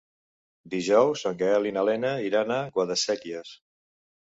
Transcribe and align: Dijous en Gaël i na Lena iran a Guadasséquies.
Dijous 0.73 1.25
en 1.31 1.37
Gaël 1.43 1.69
i 1.71 1.75
na 1.77 1.85
Lena 1.91 2.15
iran 2.31 2.55
a 2.59 2.59
Guadasséquies. 2.79 3.55